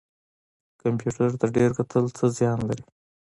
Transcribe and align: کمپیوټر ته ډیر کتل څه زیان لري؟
کمپیوټر 0.81 1.29
ته 1.39 1.45
ډیر 1.55 1.69
کتل 1.77 2.05
څه 2.17 2.25
زیان 2.37 2.59
لري؟ 2.67 2.85